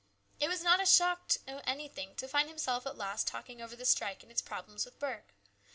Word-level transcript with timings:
It 0.39 0.49
was 0.49 0.63
not 0.63 0.81
a 0.81 0.85
shock 0.87 1.27
to 1.27 1.69
anything 1.69 2.15
to 2.15 2.27
find 2.27 2.49
himself 2.49 2.87
at 2.87 2.97
last 2.97 3.27
talking 3.27 3.61
over 3.61 3.75
the 3.75 3.85
strike 3.85 4.23
and 4.23 4.31
its 4.31 4.41
problems 4.41 4.83
with 4.83 4.97
Burke. 4.97 5.35